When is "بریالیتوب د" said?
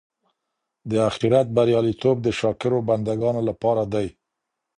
1.55-2.27